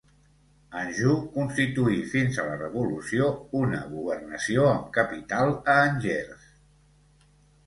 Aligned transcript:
Anjou 0.83 1.17
constituí 1.35 1.99
fins 2.13 2.39
a 2.43 2.45
la 2.47 2.55
Revolució 2.61 3.27
una 3.61 3.83
governació 3.91 4.65
amb 4.71 4.89
capital 4.97 5.55
a 5.77 5.77
Angers. 5.93 6.51